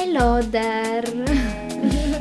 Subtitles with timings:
[0.00, 1.04] Hello there!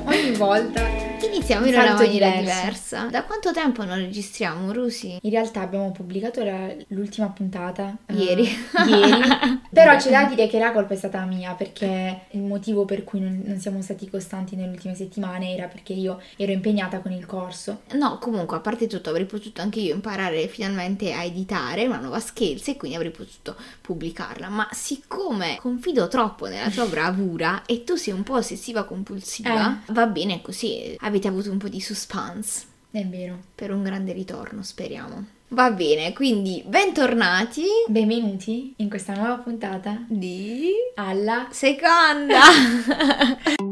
[0.06, 0.99] Ogni volta
[1.40, 3.06] Iniziamo in una maniera diversa.
[3.06, 5.18] Da quanto tempo non registriamo, Rusi?
[5.22, 8.48] In realtà abbiamo pubblicato la, l'ultima puntata ieri.
[8.74, 9.22] Uh, ieri.
[9.72, 13.22] Però c'è da dire che la colpa è stata mia perché il motivo per cui
[13.22, 17.26] non, non, siamo stati costanti nelle ultime settimane era perché io ero impegnata con il
[17.26, 17.82] corso.
[17.94, 22.20] No, comunque, a parte tutto, avrei potuto anche io imparare finalmente a editare una nuova
[22.20, 24.50] skills e quindi avrei potuto pubblicarla.
[24.50, 29.94] Ma siccome confido troppo nella tua bravura e tu sei un po' ossessiva compulsiva, eh.
[29.94, 32.66] va bene così avete avuto un po' di suspense.
[32.92, 33.40] È vero.
[33.56, 35.26] Per un grande ritorno, speriamo.
[35.50, 37.64] Va bene, quindi bentornati.
[37.88, 42.40] Benvenuti in questa nuova puntata di Alla seconda.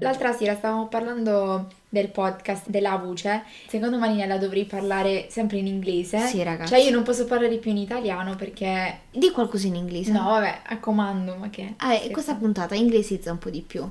[0.00, 3.42] L'altra sera stavamo parlando del podcast della voce.
[3.66, 6.18] Secondo Marinella dovrei parlare sempre in inglese.
[6.20, 6.70] Sì, ragazzi.
[6.70, 9.00] Cioè, io non posso parlare più in italiano perché.
[9.10, 10.12] Di qualcosa in inglese.
[10.12, 11.74] No, vabbè, a comando, ma che.
[11.78, 13.86] Ah, questa puntata inglesizza un po' di più.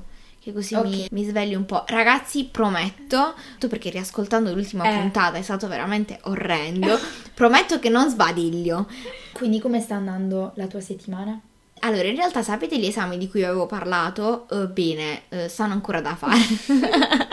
[0.48, 0.90] Che così okay.
[0.90, 1.84] mi, mi sveglio un po'.
[1.86, 3.34] Ragazzi, prometto,
[3.68, 4.98] perché riascoltando l'ultima eh.
[4.98, 6.98] puntata è stato veramente orrendo.
[7.34, 8.88] prometto che non sbadiglio.
[9.32, 11.38] Quindi, come sta andando la tua settimana?
[11.80, 14.46] Allora, in realtà sapete gli esami di cui avevo parlato?
[14.48, 16.38] Uh, bene, uh, stanno ancora da fare.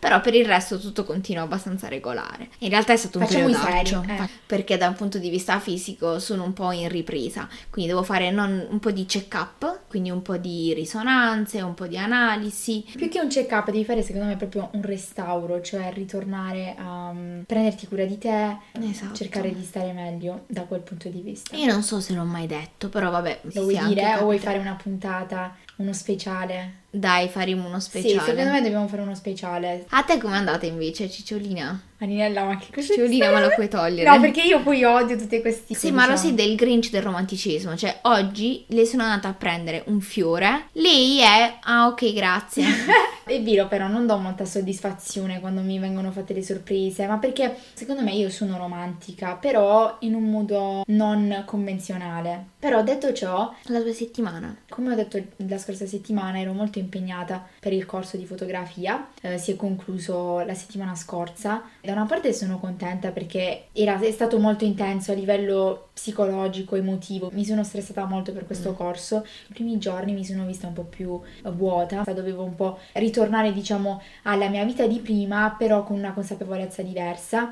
[0.00, 2.48] Però per il resto tutto continua abbastanza regolare.
[2.60, 4.28] In realtà è stato un Facciamo periodaccio, eh.
[4.46, 8.30] perché da un punto di vista fisico sono un po' in ripresa, quindi devo fare
[8.30, 12.84] non, un po' di check-up, quindi un po' di risonanze, un po' di analisi.
[12.96, 17.42] Più che un check-up devi fare secondo me proprio un restauro, cioè ritornare a um,
[17.46, 19.14] prenderti cura di te, esatto.
[19.14, 21.54] cercare di stare meglio da quel punto di vista.
[21.56, 23.40] Io non so se l'ho mai detto, però vabbè.
[23.52, 26.82] Lo vuoi dire o vuoi fare una puntata, uno speciale?
[26.90, 28.18] Dai, faremo uno speciale.
[28.20, 29.86] Sì, secondo me dobbiamo fare uno speciale.
[29.90, 31.80] A te com'è andata invece, Cicciolina?
[32.00, 34.08] Marinella, ma che cosa Cicciolina me la puoi togliere?
[34.08, 37.76] No, perché io poi odio tutte queste Sì, ma lo sei del Grinch del romanticismo.
[37.76, 40.68] Cioè, oggi le sono andata a prendere un fiore.
[40.72, 41.58] Lei è...
[41.60, 42.64] Ah, ok, grazie.
[43.24, 47.06] è vero, però non do molta soddisfazione quando mi vengono fatte le sorprese.
[47.06, 52.46] Ma perché, secondo me, io sono romantica, però in un modo non convenzionale.
[52.58, 53.54] Però, detto ciò...
[53.64, 54.56] La tua settimana?
[54.70, 59.08] Come ho detto la scorsa settimana, ero molto impegnata per il corso di fotografia.
[59.20, 64.12] Eh, si è concluso la settimana scorsa da una parte sono contenta perché era, è
[64.12, 67.30] stato molto intenso a livello psicologico, emotivo.
[67.32, 68.74] Mi sono stressata molto per questo mm.
[68.74, 69.26] corso.
[69.48, 74.00] I primi giorni mi sono vista un po' più vuota, dovevo un po' ritornare, diciamo,
[74.22, 77.48] alla mia vita di prima, però con una consapevolezza diversa.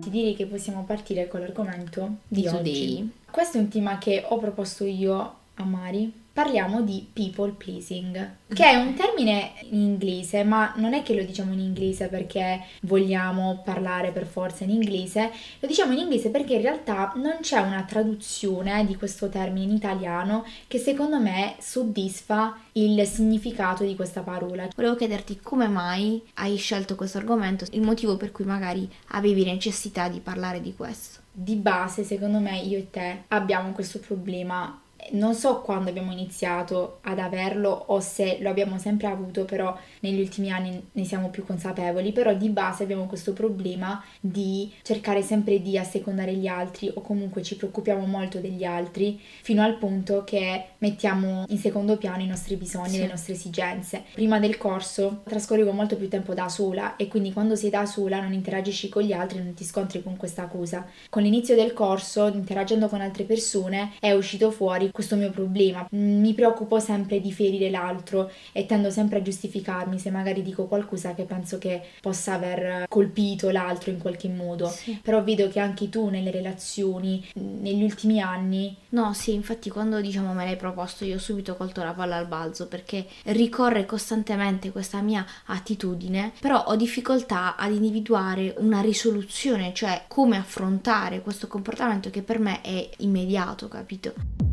[0.00, 2.56] Ti direi che possiamo partire con l'argomento di, di oggi.
[2.56, 3.10] Today.
[3.28, 8.64] Questo è un tema che ho proposto io a Mari parliamo di people pleasing, che
[8.64, 13.62] è un termine in inglese, ma non è che lo diciamo in inglese perché vogliamo
[13.64, 17.84] parlare per forza in inglese, lo diciamo in inglese perché in realtà non c'è una
[17.84, 24.68] traduzione di questo termine in italiano che secondo me soddisfa il significato di questa parola.
[24.74, 30.08] Volevo chiederti come mai hai scelto questo argomento, il motivo per cui magari avevi necessità
[30.08, 31.20] di parlare di questo.
[31.32, 34.80] Di base, secondo me, io e te abbiamo questo problema
[35.12, 40.20] non so quando abbiamo iniziato ad averlo o se lo abbiamo sempre avuto, però negli
[40.20, 45.60] ultimi anni ne siamo più consapevoli, però di base abbiamo questo problema di cercare sempre
[45.60, 50.64] di assecondare gli altri o comunque ci preoccupiamo molto degli altri fino al punto che
[50.78, 52.98] mettiamo in secondo piano i nostri bisogni, sì.
[53.00, 54.04] le nostre esigenze.
[54.12, 58.20] Prima del corso trascorrevo molto più tempo da sola e quindi quando sei da sola
[58.20, 60.86] non interagisci con gli altri, non ti scontri con questa cosa.
[61.08, 65.86] Con l'inizio del corso, interagendo con altre persone, è uscito fuori questo mio problema.
[65.92, 71.14] Mi preoccupo sempre di ferire l'altro e tendo sempre a giustificarmi se magari dico qualcosa
[71.14, 74.68] che penso che possa aver colpito l'altro in qualche modo.
[74.68, 75.00] Sì.
[75.02, 78.76] Però vedo che anche tu nelle relazioni, negli ultimi anni...
[78.90, 82.26] No, sì, infatti quando diciamo me l'hai proposto io ho subito colto la palla al
[82.26, 90.04] balzo perché ricorre costantemente questa mia attitudine, però ho difficoltà ad individuare una risoluzione, cioè
[90.08, 94.49] come affrontare questo comportamento che per me è immediato, capito?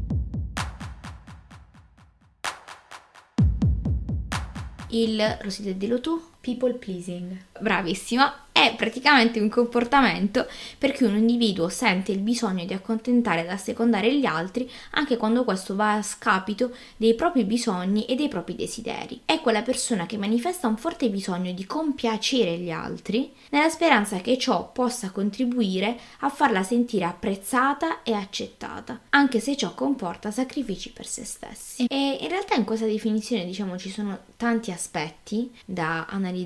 [5.04, 7.38] Il, Rosita dillo tu, people pleasing.
[7.60, 10.48] Bravissima, è praticamente un comportamento
[10.80, 15.44] per cui un individuo sente il bisogno di accontentare ed assecondare gli altri anche quando
[15.44, 19.22] questo va a scapito dei propri bisogni e dei propri desideri.
[19.26, 24.40] È quella persona che manifesta un forte bisogno di compiacere gli altri nella speranza che
[24.40, 31.06] ciò possa contribuire a farla sentire apprezzata e accettata, anche se ciò comporta sacrifici per
[31.06, 31.86] se stessi.
[31.86, 36.37] E in realtà in questa definizione diciamo ci sono tanti aspetti da analizzare,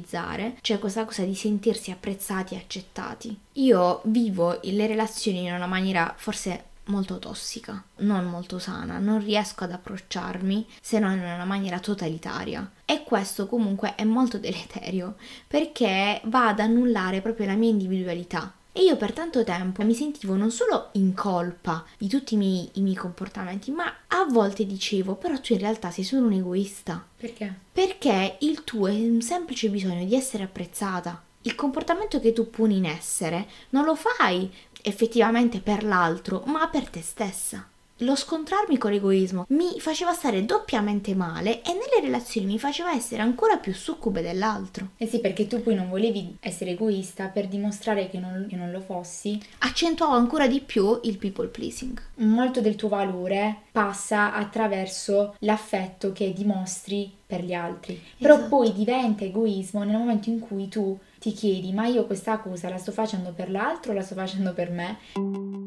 [0.62, 3.38] cioè questa cosa di sentirsi apprezzati e accettati.
[3.54, 9.64] Io vivo le relazioni in una maniera forse molto tossica, non molto sana, non riesco
[9.64, 12.70] ad approcciarmi se non in una maniera totalitaria.
[12.86, 15.16] E questo comunque è molto deleterio
[15.48, 18.54] perché va ad annullare proprio la mia individualità.
[18.74, 22.70] E io per tanto tempo mi sentivo non solo in colpa di tutti i miei,
[22.74, 27.06] i miei, comportamenti, ma a volte dicevo, però tu in realtà sei solo un egoista.
[27.18, 27.54] Perché?
[27.72, 31.22] Perché il tuo è un semplice bisogno di essere apprezzata.
[31.42, 34.50] Il comportamento che tu poni in essere non lo fai
[34.84, 37.71] effettivamente per l'altro, ma per te stessa
[38.02, 43.22] lo scontrarmi con l'egoismo mi faceva stare doppiamente male e nelle relazioni mi faceva essere
[43.22, 44.90] ancora più succube dell'altro.
[44.98, 48.72] Eh sì, perché tu poi non volevi essere egoista per dimostrare che non, che non
[48.72, 49.40] lo fossi.
[49.60, 52.02] Accentuavo ancora di più il people pleasing.
[52.16, 57.94] Molto del tuo valore passa attraverso l'affetto che dimostri per gli altri.
[57.94, 58.18] Esatto.
[58.18, 62.68] Però poi diventa egoismo nel momento in cui tu ti chiedi ma io questa cosa
[62.68, 65.61] la sto facendo per l'altro o la sto facendo per me?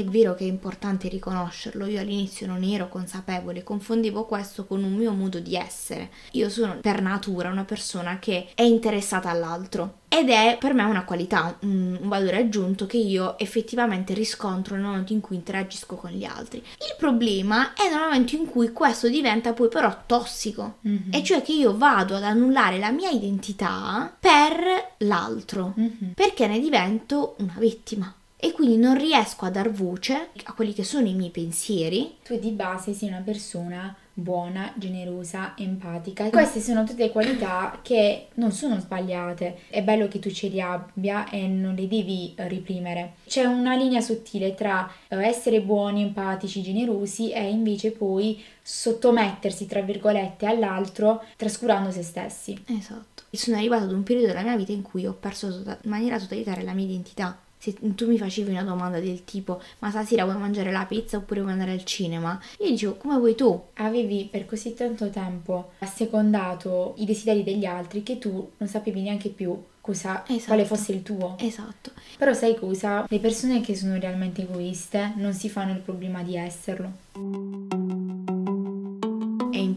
[0.00, 4.94] È vero che è importante riconoscerlo, io all'inizio non ero consapevole, confondevo questo con un
[4.94, 6.10] mio modo di essere.
[6.32, 11.04] Io sono per natura una persona che è interessata all'altro ed è per me una
[11.04, 16.24] qualità, un, valore aggiunto che io effettivamente riscontro nel momento in cui interagisco con gli
[16.24, 16.58] altri.
[16.58, 21.12] Il problema è nel momento in cui questo diventa poi però tossico, mm-hmm.
[21.12, 26.12] e cioè che io vado ad annullare la mia identità per l'altro, mm-hmm.
[26.14, 30.84] perché ne divento una vittima e quindi non riesco a dar voce a quelli che
[30.84, 32.16] sono i miei pensieri.
[32.22, 36.26] Tu di base sei una persona buona, generosa, empatica.
[36.26, 39.60] E queste sono tutte qualità che non sono sbagliate.
[39.68, 43.14] È bello che tu ce li abbia e non le devi eh, reprimere.
[43.26, 49.80] C'è una linea sottile tra eh, essere buoni, empatici, generosi e invece poi sottomettersi, tra
[49.80, 52.60] virgolette, all'altro trascurando se stessi.
[52.66, 53.22] Esatto.
[53.30, 56.18] Sono arrivata ad un periodo della mia vita in cui ho perso tota-, in maniera
[56.18, 60.38] totalitaria la mia identità se tu mi facevi una domanda del tipo ma stasera vuoi
[60.38, 62.40] mangiare la pizza oppure vuoi andare al cinema?
[62.60, 63.60] Io dicevo come vuoi tu?
[63.74, 69.28] Avevi per così tanto tempo assecondato i desideri degli altri che tu non sapevi neanche
[69.28, 70.44] più cosa, esatto.
[70.46, 71.36] quale fosse il tuo.
[71.38, 71.92] Esatto.
[72.18, 73.06] Però sai cosa?
[73.08, 77.67] Le persone che sono realmente egoiste non si fanno il problema di esserlo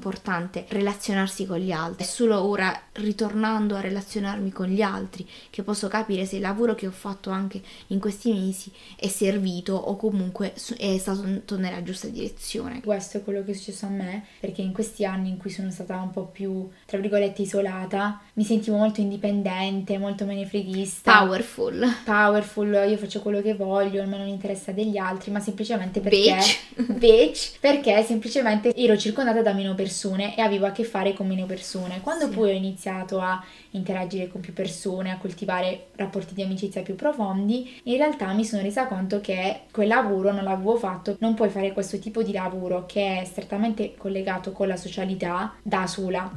[0.02, 2.04] importante relazionarsi con gli altri.
[2.04, 6.74] È solo ora ritornando a relazionarmi con gli altri che posso capire se il lavoro
[6.74, 11.24] che ho fatto anche in questi mesi è servito o comunque è stato
[11.56, 12.82] nella giusta direzione.
[12.82, 15.70] Questo è quello che è successo a me perché in questi anni in cui sono
[15.70, 21.20] stata un po' più, tra virgolette, isolata, mi sentivo molto indipendente, molto menefreghista.
[21.20, 21.86] Powerful.
[22.06, 26.38] Powerful, io faccio quello che voglio, a me non interessa degli altri, ma semplicemente perché...
[26.78, 26.92] Bitch.
[26.98, 31.46] Bitch perché semplicemente ero circondata da meno persone e avevo a che fare con meno
[31.46, 32.00] persone.
[32.02, 32.32] Quando sì.
[32.32, 37.82] poi ho iniziato a interagire con più persone, a coltivare rapporti di amicizia più profondi,
[37.84, 41.18] in realtà mi sono resa conto che quel lavoro non l'avevo fatto.
[41.20, 45.86] Non puoi fare questo tipo di lavoro che è strettamente collegato con la socialità da
[45.86, 46.32] sola.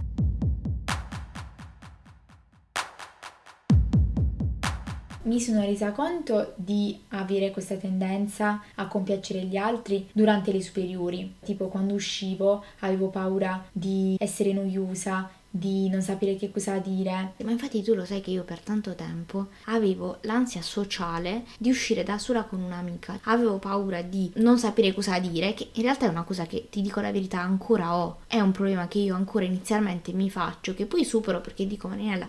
[5.25, 11.37] Mi sono resa conto di avere questa tendenza a compiacere gli altri durante le superiori.
[11.45, 17.35] Tipo quando uscivo avevo paura di essere noiosa, di non sapere che cosa dire.
[17.45, 22.03] Ma infatti tu lo sai che io per tanto tempo avevo l'ansia sociale di uscire
[22.03, 23.21] da sola con un'amica.
[23.25, 26.83] Avevo paura di non sapere cosa dire, che in realtà è una cosa che ti
[26.83, 28.19] dico la verità ancora ho.
[28.27, 32.29] È un problema che io ancora inizialmente mi faccio, che poi supero perché dico Marinella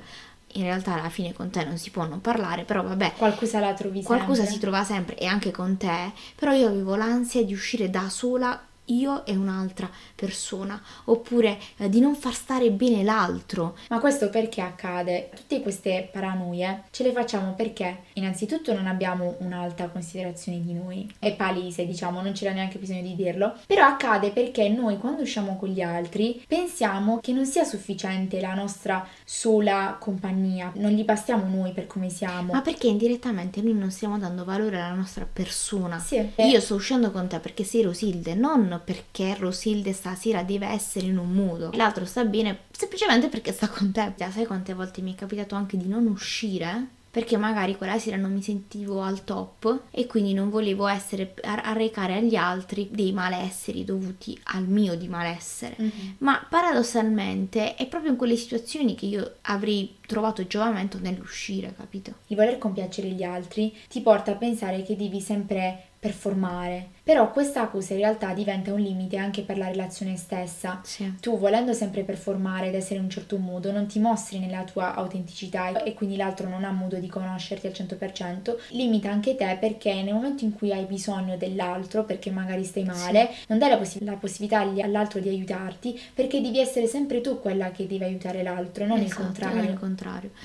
[0.56, 3.14] in realtà alla fine con te non si può non parlare, però vabbè.
[3.18, 4.18] Qualcosa la trovi sempre.
[4.18, 8.10] Qualcosa si trova sempre e anche con te, però io avevo l'ansia di uscire da
[8.10, 13.76] sola io e un'altra persona, oppure eh, di non far stare bene l'altro.
[13.90, 15.30] Ma questo perché accade?
[15.36, 21.34] Tutte queste paranoie ce le facciamo perché innanzitutto non abbiamo un'alta considerazione di noi, è
[21.36, 25.70] palese, diciamo, non c'era neanche bisogno di dirlo, però accade perché noi quando usciamo con
[25.70, 31.72] gli altri pensiamo che non sia sufficiente la nostra sola compagnia, non gli bastiamo noi
[31.72, 32.54] per come siamo.
[32.54, 36.00] Ma perché indirettamente noi non stiamo dando valore alla nostra persona.
[36.00, 36.32] Sì.
[36.38, 41.18] Io sto uscendo con te perché sei Rosilde, non perché Rosilde stasera deve essere in
[41.18, 44.14] un modo, l'altro sta bene semplicemente perché sta con te.
[44.18, 46.96] Sai quante volte mi è capitato anche di non uscire?
[47.16, 52.18] perché magari quella sera non mi sentivo al top e quindi non volevo essere arrecare
[52.18, 55.78] agli altri dei malesseri dovuti al mio di malessere.
[55.82, 56.10] Mm-hmm.
[56.18, 62.14] Ma paradossalmente è proprio in quelle situazioni che io avrei trovato giovamento nell'uscire, capito?
[62.28, 66.90] Il voler compiacere gli altri ti porta a pensare che devi sempre performare.
[67.02, 70.82] Però questa cosa in realtà diventa un limite anche per la relazione stessa.
[70.84, 71.16] Sì.
[71.20, 74.96] Tu volendo sempre performare ed essere in un certo modo, non ti mostri nella tua
[74.96, 80.02] autenticità e quindi l'altro non ha modo di conoscerti al 100%, limita anche te perché
[80.02, 83.46] nel momento in cui hai bisogno dell'altro, perché magari stai male, sì.
[83.48, 87.70] non dai la, poss- la, possibilità all'altro di aiutarti, perché devi essere sempre tu quella
[87.70, 89.62] che deve aiutare l'altro, non esatto, il contrario.
[89.62, 89.95] Non il contrario.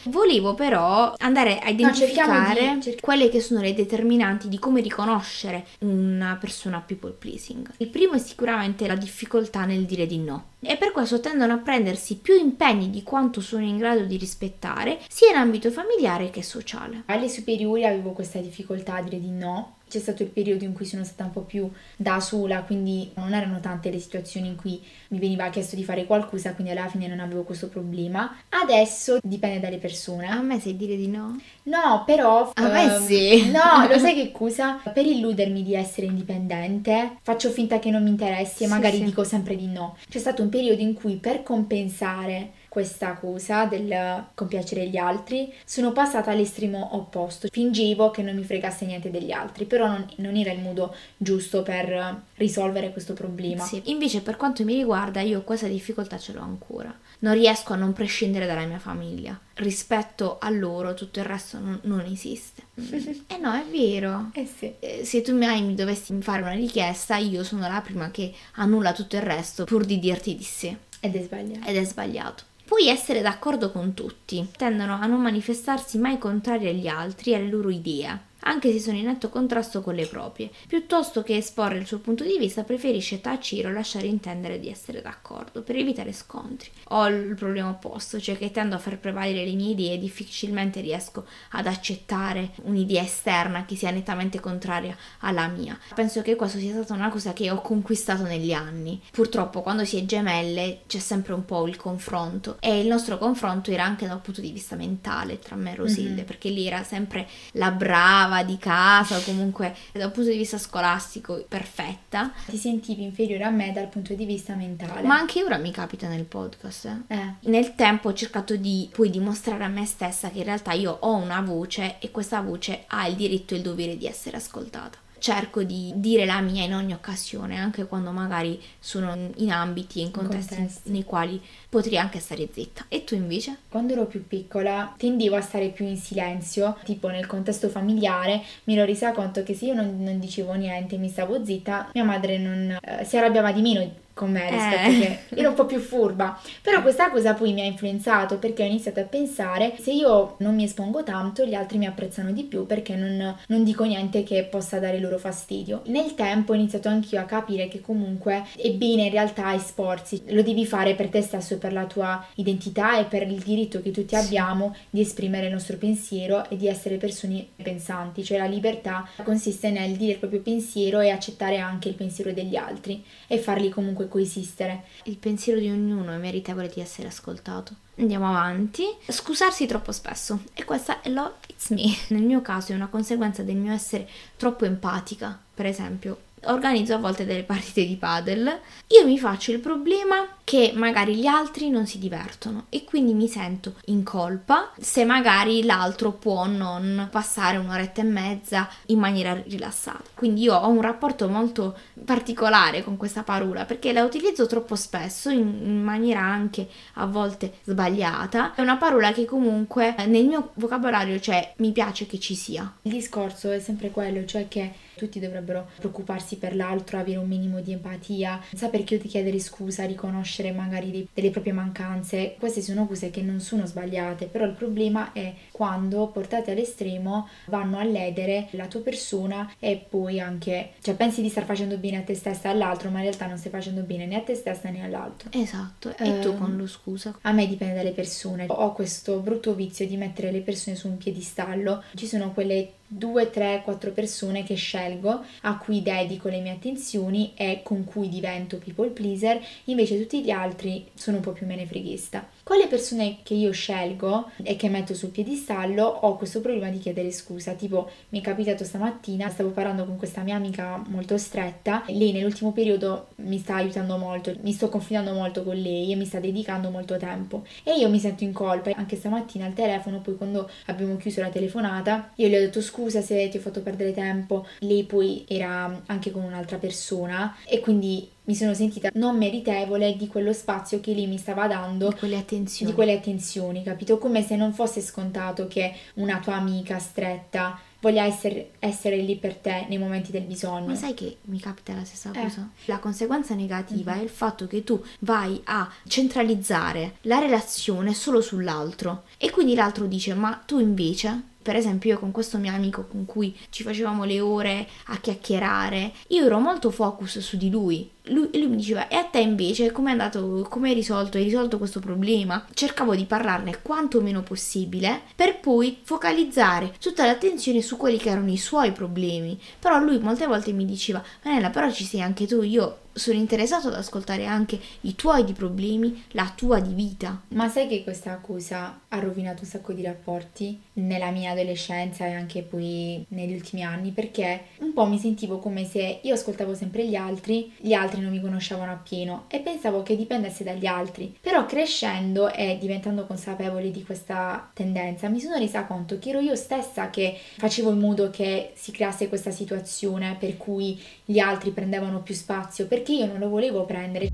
[0.05, 5.67] Volevo però andare a identificare no, di, quelle che sono le determinanti di come riconoscere
[5.81, 7.71] una persona people pleasing.
[7.79, 11.59] Il primo è sicuramente la difficoltà nel dire di no e per questo tendono a
[11.59, 16.43] prendersi più impegni di quanto sono in grado di rispettare sia in ambito familiare che
[16.43, 17.03] sociale.
[17.07, 20.87] Alle superiori avevo questa difficoltà a dire di no c'è stato il periodo in cui
[20.87, 24.81] sono stata un po' più da sola, quindi non erano tante le situazioni in cui
[25.09, 28.37] mi veniva chiesto di fare qualcosa, quindi alla fine non avevo questo problema.
[28.49, 30.29] Adesso dipende dalle persone.
[30.29, 31.39] A me sai dire di no?
[31.65, 32.53] No, però...
[32.55, 33.51] A me um, sì.
[33.51, 34.75] No, lo sai che cosa?
[34.77, 39.05] Per illudermi di essere indipendente, faccio finta che non mi interessi e sì, magari sì.
[39.05, 39.97] dico sempre di no.
[40.09, 45.91] C'è stato un periodo in cui per compensare questa cosa del compiacere gli altri, sono
[45.91, 47.49] passata all'estremo opposto.
[47.51, 51.65] Fingevo che non mi fregasse niente degli altri, però non, non era il modo giusto
[51.65, 53.65] per risolvere questo problema.
[53.65, 56.97] Sì, invece per quanto mi riguarda io questa difficoltà ce l'ho ancora.
[57.19, 59.37] Non riesco a non prescindere dalla mia famiglia.
[59.55, 62.63] Rispetto a loro tutto il resto non, non esiste.
[63.27, 64.31] eh no, è vero.
[64.33, 64.73] Eh sì.
[64.79, 68.93] Eh, se tu mai mi dovessi fare una richiesta, io sono la prima che annulla
[68.93, 70.77] tutto il resto pur di dirti di sì.
[71.01, 71.69] Ed è sbagliato.
[71.69, 72.45] Ed è sbagliato.
[72.71, 77.49] Puoi essere d'accordo con tutti, tendono a non manifestarsi mai contrari agli altri e alle
[77.49, 80.51] loro idee anche se sono in netto contrasto con le proprie.
[80.67, 85.03] Piuttosto che esporre il suo punto di vista, preferisce tacere o lasciare intendere di essere
[85.03, 86.71] d'accordo per evitare scontri.
[86.89, 90.81] Ho il problema opposto, cioè che tendo a far prevalere le mie idee e difficilmente
[90.81, 95.79] riesco ad accettare un'idea esterna che sia nettamente contraria alla mia.
[95.95, 99.01] Penso che questo sia stata una cosa che ho conquistato negli anni.
[99.11, 103.71] Purtroppo quando si è gemelle c'è sempre un po' il confronto e il nostro confronto
[103.71, 106.25] era anche dal punto di vista mentale tra me e Rosilde, mm-hmm.
[106.25, 110.57] perché lì era sempre la brava brava di casa o comunque dal punto di vista
[110.57, 112.33] scolastico perfetta.
[112.47, 115.03] Ti sentivi inferiore a me dal punto di vista mentale.
[115.03, 116.85] Ma anche ora mi capita nel podcast.
[117.09, 117.17] Eh.
[117.17, 117.35] eh.
[117.51, 121.15] Nel tempo ho cercato di poi dimostrare a me stessa che in realtà io ho
[121.17, 125.63] una voce e questa voce ha il diritto e il dovere di essere ascoltata cerco
[125.63, 130.11] di dire la mia in ogni occasione, anche quando magari sono in ambiti e in
[130.11, 132.87] contesti, contesti, nei quali potrei anche stare zitta.
[132.89, 133.59] E tu invece?
[133.69, 138.75] Quando ero più piccola tendevo a stare più in silenzio, tipo nel contesto familiare, mi
[138.75, 142.39] ero resa conto che se io non, non dicevo niente, mi stavo zitta, mia madre
[142.39, 145.19] non, eh, si arrabbiava di meno con me rispetto eh.
[145.35, 146.39] che ero un po' più furba.
[146.61, 150.55] Però questa cosa poi mi ha influenzato perché ho iniziato a pensare se io non
[150.55, 154.45] mi espongo tanto gli altri mi apprezzano di più perché non, non dico niente che
[154.45, 155.81] possa dare loro fastidio.
[155.87, 160.43] Nel tempo ho iniziato anch'io a capire che comunque è bene in realtà esporsi, lo
[160.43, 164.17] devi fare per te stesso, per la tua identità e per il diritto che tutti
[164.17, 169.71] abbiamo di esprimere il nostro pensiero e di essere persone pensanti, cioè la libertà consiste
[169.71, 174.09] nel dire il proprio pensiero e accettare anche il pensiero degli altri e farli comunque
[174.11, 174.85] coesistere.
[175.05, 177.75] Il pensiero di ognuno è meritevole di essere ascoltato.
[177.97, 178.85] Andiamo avanti.
[179.09, 180.41] Scusarsi troppo spesso.
[180.53, 181.97] E questa è lo it's me.
[182.09, 185.39] Nel mio caso è una conseguenza del mio essere troppo empatica.
[185.55, 190.73] Per esempio, organizzo a volte delle partite di padel, io mi faccio il problema che
[190.75, 196.11] magari gli altri non si divertono e quindi mi sento in colpa se magari l'altro
[196.11, 200.03] può non passare un'oretta e mezza in maniera rilassata.
[200.13, 205.31] Quindi io ho un rapporto molto particolare con questa parola perché la utilizzo troppo spesso
[205.31, 208.53] in, maniera anche a volte sbagliata.
[208.57, 212.75] È una parola che comunque nel mio vocabolario cioè mi piace che ci sia.
[212.83, 217.61] Il discorso è sempre quello, cioè che tutti dovrebbero preoccuparsi per l'altro, avere un minimo
[217.61, 222.37] di empatia, saper chiedere scusa, riconoscere magari dei, delle proprie mancanze.
[222.39, 227.79] Queste sono cose che non sono sbagliate, però il problema è quando portate all'estremo vanno
[227.79, 232.03] a ledere la tua persona e poi anche, cioè pensi di star facendo bene a
[232.03, 234.71] te stessa e all'altro, ma in realtà non stai facendo bene né a te stessa
[234.71, 235.31] né all'altro.
[235.33, 235.95] Esatto.
[235.97, 237.17] E um, tu con lo scusa?
[237.23, 238.47] A me dipende dalle persone.
[238.49, 241.83] Ho questo brutto vizio di mettere le persone su un piedistallo.
[241.95, 247.33] Ci sono quelle 2, 3, 4 persone che scelgo, a cui dedico le mie attenzioni
[247.37, 252.27] e con cui divento people pleaser, invece tutti gli altri sono un po' più menefreghista.
[252.43, 256.79] Con le persone che io scelgo e che metto sul piedistallo ho questo problema di
[256.79, 257.53] chiedere scusa.
[257.53, 262.51] Tipo, mi è capitato stamattina, stavo parlando con questa mia amica molto stretta, lei nell'ultimo
[262.51, 266.71] periodo mi sta aiutando molto, mi sto confidando molto con lei e mi sta dedicando
[266.71, 267.45] molto tempo.
[267.63, 271.29] E io mi sento in colpa, anche stamattina al telefono, poi quando abbiamo chiuso la
[271.29, 274.47] telefonata, io le ho detto scusa se ti ho fatto perdere tempo.
[274.61, 280.07] Lei poi era anche con un'altra persona e quindi mi sono sentita non meritevole di
[280.07, 281.89] quello spazio che lei mi stava dando.
[281.89, 282.71] Di quelle attenzioni.
[282.71, 283.99] Di quelle attenzioni, capito?
[283.99, 289.35] Come se non fosse scontato che una tua amica stretta voglia essere, essere lì per
[289.35, 290.67] te nei momenti del bisogno.
[290.67, 292.23] Ma sai che mi capita la stessa eh.
[292.23, 292.49] cosa?
[292.67, 294.01] La conseguenza negativa mm-hmm.
[294.01, 299.87] è il fatto che tu vai a centralizzare la relazione solo sull'altro e quindi l'altro
[299.87, 304.05] dice ma tu invece per esempio io con questo mio amico con cui ci facevamo
[304.05, 307.91] le ore a chiacchierare, io ero molto focus su di lui.
[308.11, 311.25] Lui, lui mi diceva, e a te invece come è andato, come hai risolto, hai
[311.25, 312.45] risolto questo problema?
[312.53, 318.31] Cercavo di parlarne quanto meno possibile per poi focalizzare tutta l'attenzione su quelli che erano
[318.31, 319.39] i suoi problemi.
[319.59, 323.69] Però lui molte volte mi diceva, Manella però ci sei anche tu, io sono interessato
[323.69, 327.23] ad ascoltare anche i tuoi di problemi, la tua di vita.
[327.29, 332.13] Ma sai che questa accusa ha rovinato un sacco di rapporti nella mia adolescenza e
[332.13, 336.87] anche poi negli ultimi anni perché un po' mi sentivo come se io ascoltavo sempre
[336.87, 341.17] gli altri, gli altri non mi conoscevano appieno e pensavo che dipendesse dagli altri.
[341.21, 346.35] Però crescendo e diventando consapevole di questa tendenza mi sono resa conto che ero io
[346.35, 352.01] stessa che facevo in modo che si creasse questa situazione per cui gli altri prendevano
[352.03, 354.09] più spazio perché io non lo volevo prendere.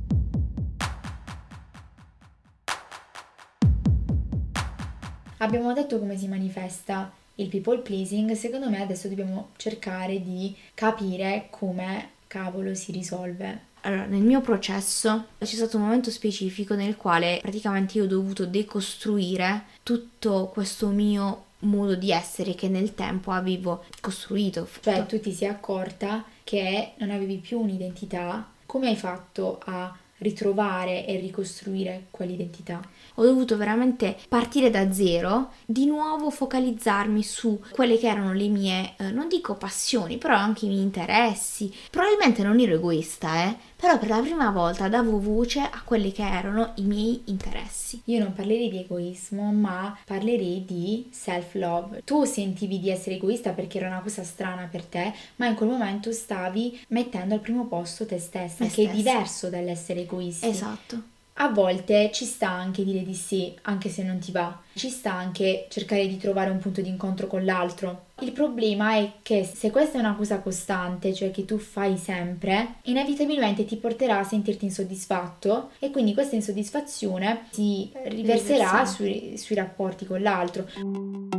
[5.39, 11.49] Abbiamo detto come si manifesta il people pleasing, secondo me adesso dobbiamo cercare di capire
[11.51, 13.75] come cavolo si risolve.
[13.87, 18.45] Allora, nel mio processo c'è stato un momento specifico nel quale praticamente io ho dovuto
[18.45, 24.69] decostruire tutto questo mio modo di essere che nel tempo avevo costruito.
[24.81, 31.07] Cioè, tu ti sei accorta che non avevi più un'identità, come hai fatto a ritrovare
[31.07, 32.83] e ricostruire quell'identità?
[33.19, 38.95] ho dovuto veramente partire da zero, di nuovo focalizzarmi su quelle che erano le mie,
[38.99, 41.73] eh, non dico passioni, però anche i miei interessi.
[41.91, 46.27] Probabilmente non ero egoista, eh, però per la prima volta davo voce a quelli che
[46.27, 48.01] erano i miei interessi.
[48.07, 52.03] Io non parlerei di egoismo, ma parlerei di self-love.
[52.05, 55.69] Tu sentivi di essere egoista perché era una cosa strana per te, ma in quel
[55.69, 58.91] momento stavi mettendo al primo posto te stessa, Me che stessa.
[58.91, 60.47] è diverso dall'essere egoisti.
[60.49, 61.15] Esatto.
[61.39, 64.59] A volte ci sta anche dire di sì, anche se non ti va.
[64.73, 68.07] Ci sta anche cercare di trovare un punto di incontro con l'altro.
[68.21, 72.77] Il problema è che se questa è una cosa costante, cioè che tu fai sempre,
[72.85, 80.07] inevitabilmente ti porterà a sentirti insoddisfatto e quindi questa insoddisfazione si riverserà sui, sui rapporti
[80.07, 81.36] con l'altro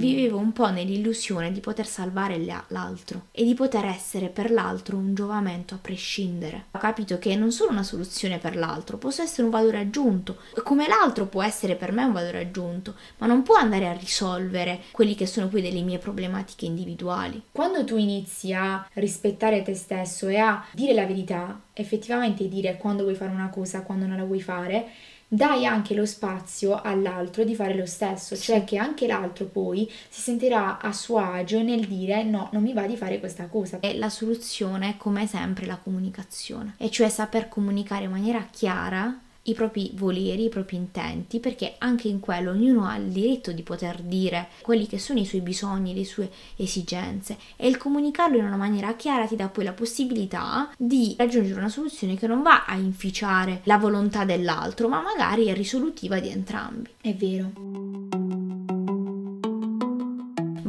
[0.00, 5.14] vivevo un po' nell'illusione di poter salvare l'altro e di poter essere per l'altro un
[5.14, 6.66] giovamento a prescindere.
[6.72, 10.88] Ho capito che non sono una soluzione per l'altro, posso essere un valore aggiunto, come
[10.88, 15.14] l'altro può essere per me un valore aggiunto, ma non può andare a risolvere quelli
[15.14, 17.42] che sono poi delle mie problematiche individuali.
[17.52, 23.02] Quando tu inizi a rispettare te stesso e a dire la verità, effettivamente dire quando
[23.02, 24.88] vuoi fare una cosa, quando non la vuoi fare,
[25.32, 30.20] dai anche lo spazio all'altro di fare lo stesso, cioè che anche l'altro poi si
[30.20, 33.78] sentirà a suo agio nel dire no, non mi va di fare questa cosa.
[33.78, 39.16] E la soluzione è come sempre la comunicazione, e cioè saper comunicare in maniera chiara
[39.44, 43.62] i propri voleri, i propri intenti, perché anche in quello ognuno ha il diritto di
[43.62, 48.44] poter dire quelli che sono i suoi bisogni, le sue esigenze e il comunicarlo in
[48.44, 52.64] una maniera chiara ti dà poi la possibilità di raggiungere una soluzione che non va
[52.66, 56.90] a inficiare la volontà dell'altro, ma magari è risolutiva di entrambi.
[57.00, 58.39] È vero.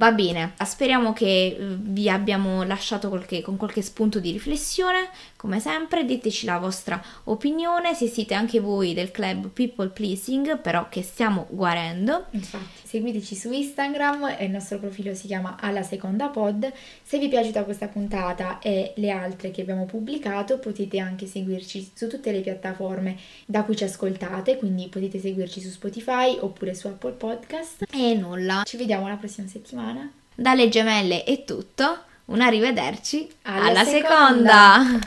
[0.01, 5.09] Va bene, speriamo che eh, vi abbiamo lasciato qualche, con qualche spunto di riflessione.
[5.35, 10.89] Come sempre, diteci la vostra opinione, se siete anche voi del club People Pleasing, però
[10.89, 12.25] che stiamo guarendo.
[12.31, 16.71] Infatti, seguiteci su Instagram, il nostro profilo si chiama Alla Seconda Pod.
[17.03, 21.91] Se vi è piaciuta questa puntata e le altre che abbiamo pubblicato, potete anche seguirci
[21.93, 26.87] su tutte le piattaforme da cui ci ascoltate, quindi potete seguirci su Spotify oppure su
[26.87, 27.83] Apple Podcast.
[27.91, 30.11] E nulla, ci vediamo la prossima settimana settimana.
[30.33, 34.83] Dalle gemelle è tutto, un arrivederci alla, alla seconda.
[34.83, 34.99] seconda.